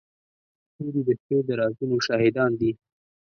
[0.69, 2.71] ستوري د شپې د رازونو شاهدان دي.